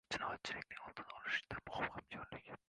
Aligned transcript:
Jinoyatchilikning 0.13 0.81
oldini 0.85 1.13
olishda 1.19 1.61
muhim 1.67 1.93
hamkorlikng 1.99 2.59